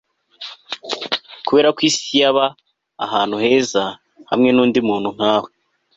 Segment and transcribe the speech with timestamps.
[1.45, 2.45] kuberako isi yaba
[3.05, 3.83] ahantu heza
[4.29, 5.49] hamwe nundi muntu nkawe